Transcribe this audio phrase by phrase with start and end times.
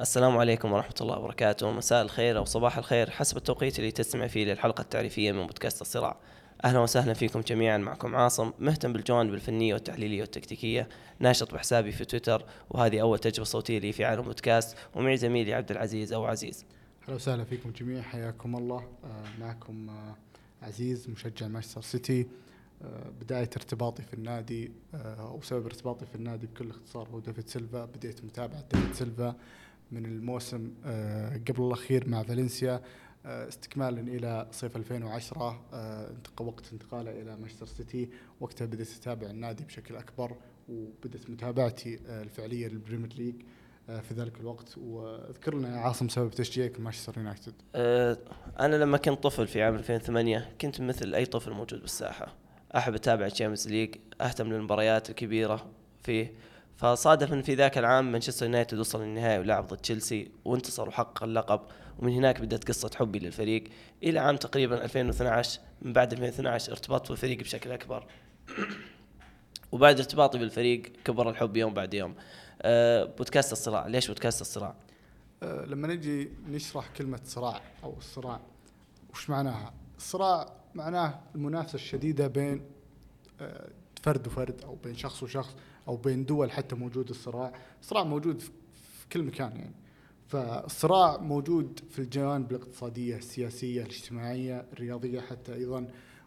[0.00, 1.72] السلام عليكم ورحمة الله وبركاته.
[1.72, 6.16] مساء الخير أو صباح الخير حسب التوقيت اللي تستمع فيه للحلقة التعريفية من بودكاست الصراع.
[6.64, 7.78] أهلا وسهلا فيكم جميعا.
[7.78, 10.88] معكم عاصم مهتم بالجوانب الفنية والتحليلية والتكتيكية
[11.18, 15.70] ناشط بحسابي في تويتر وهذه أول تجربة صوتية لي في عالم بودكاست ومعي زميلي عبد
[15.70, 16.64] العزيز أو عزيز.
[17.04, 18.02] أهلا وسهلا فيكم جميعا.
[18.02, 18.88] حياكم الله.
[19.04, 20.16] آه، معكم آه،
[20.62, 22.26] عزيز مشجع مانشستر سيتي.
[22.82, 27.84] آه، بداية ارتباطي في النادي أو سبب ارتباطي في النادي بكل اختصار هو ديفيد سيلفا.
[27.84, 29.36] بديت متابعة ديفيد سيلفا
[29.92, 30.70] من الموسم
[31.48, 32.80] قبل الأخير مع فالنسيا
[33.26, 35.60] استكمالا إلى صيف 2010
[36.40, 38.08] وقت انتقاله إلى مانشستر سيتي
[38.40, 40.36] وقتها بديت أتابع النادي بشكل أكبر
[40.68, 43.34] وبدأت متابعتي الفعلية لل Premier League
[43.88, 44.78] آه، في ذلك الوقت.
[44.78, 47.54] واذكر لنا يا عاصم سبب تشجيعك لمانشستر يونايتد.
[48.60, 52.34] أنا لما كنت طفل في عام 2008 كنت مثل أي طفل موجود بالساحة.
[52.76, 55.66] أحب أتابع ال Champions League أهتم للمباريات الكبيرة
[56.02, 56.32] فيه.
[56.76, 61.60] فصادف ان في ذاك العام مانشستر يونايتد وصل للنهائي ولعب ضد تشيلسي وانتصر وحقق اللقب.
[61.98, 63.64] ومن هناك بدأت قصة حبي للفريق.
[64.02, 68.06] إلى عام تقريبا 2012 من بعد 2012 ارتبطت بالفريق بشكل أكبر.
[69.72, 72.14] وبعد ارتباطي بالفريق كبر الحب يوم بعد يوم.
[72.62, 73.86] آه، بودكاست الصراع.
[73.86, 74.74] ليش بودكاست الصراع؟
[75.42, 78.40] أه لما نجي نشرح كلمة صراع أو الصراع
[79.12, 82.62] وش معناها؟ الصراع معناه المنافسة الشديدة بين
[83.40, 83.68] أه
[84.04, 85.56] فرد وفرد أو بين شخص وشخص
[85.88, 87.52] أو بين دول حتى موجود الصراع.
[87.80, 89.74] الصراع موجود في كل مكان يعني.
[90.28, 95.86] فالصراع موجود في الجوانب الاقتصادية السياسية الاجتماعية الرياضية حتى أيضا.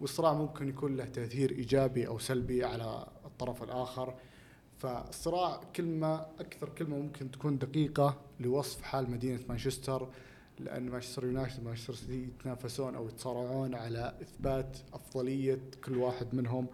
[0.00, 4.14] والصراع ممكن يكون له تأثير إيجابي أو سلبي على الطرف الآخر.
[4.78, 10.08] فالصراع كلمة أكثر كلمة ممكن تكون دقيقة لوصف حال مدينة مانشستر
[10.58, 16.66] لأن مانشستر يونايتد ومانشستر سيتي يتنافسون أو يتصارعون على إثبات أفضلية كل واحد منهم.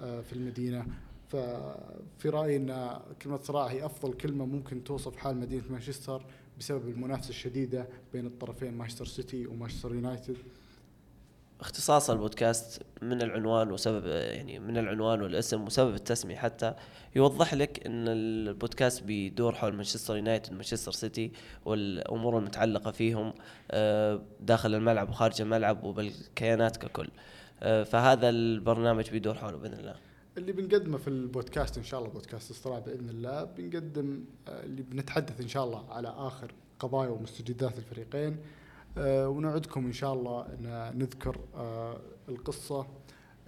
[0.00, 0.86] في المدينة.
[1.28, 6.24] ففي رأيي أن كلمة صراع هي أفضل كلمة ممكن توصف حال مدينة مانشستر
[6.58, 10.36] بسبب المنافسة الشديدة بين الطرفين مانشستر سيتي ومانشستر يونايتد.
[11.60, 16.74] اختصاص البودكاست من العنوان وسبب يعني من العنوان والاسم وسبب التسمية حتى
[17.16, 21.32] يوضح لك إن البودكاست بيدور حول مانشستر يونايتد مانشستر سيتي
[21.64, 23.32] والأمور المتعلقة فيهم
[23.70, 27.04] آه، داخل الملعب وخارج الملعب وبالكيانات ككل.
[27.04, 27.10] آه،
[27.60, 29.94] فهذا البرنامج بيدور حوله بإذن الله.
[30.38, 35.40] اللي بنقدمه في البودكاست إن شاء الله بودكاست الصراع بإذن الله بنقدم آه، اللي بنتحدث
[35.40, 38.36] إن شاء الله على آخر قضايا ومستجدات الفريقين
[38.98, 42.86] آه، ونوعدكم إن شاء الله أن نذكر آه، القصة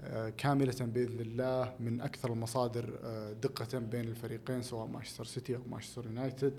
[0.00, 2.90] آه، كاملة بإذن الله من أكثر المصادر
[3.42, 6.54] دقة بين الفريقين سواء مانشستر سيتي أو مانشستر يونايتد.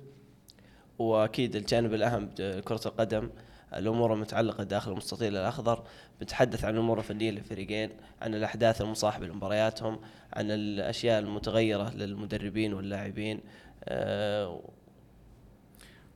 [1.00, 3.30] وأكيد الجانب الأهم كرة القدم.
[3.76, 5.84] الأمور المتعلقة داخل المستطيل الأخضر
[6.22, 7.90] بتحدث عن الأمور الفنية للفريقين
[8.22, 10.00] عن الأحداث المصاحبة لمبارياتهم
[10.34, 13.40] عن الأشياء المتغيرة للمدربين واللاعبين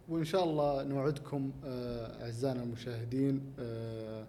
[0.10, 4.28] وإن شاء الله نوعدكم آه، أعزائنا المشاهدين آه،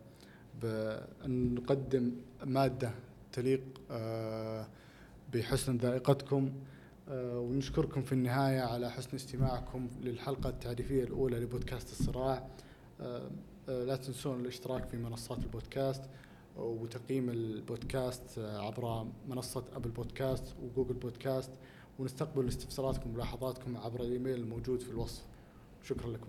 [0.63, 2.13] بأن نقدم
[2.45, 2.91] مادة
[3.33, 4.67] تليق آه،
[5.35, 6.53] بحسن ذائقتكم
[7.11, 12.47] ونشكركم في النهاية على حسن استماعكم للحلقة التعريفية الأولى لبودكاست الصراع.
[13.69, 16.03] لا تنسون الاشتراك في منصات البودكاست
[16.57, 21.51] وتقييم البودكاست عبر منصة أبل بودكاست وجوجل بودكاست
[21.99, 25.23] ونستقبل استفساراتكم وملاحظاتكم عبر الإيميل الموجود في الوصف.
[25.83, 26.29] شكرا لكم.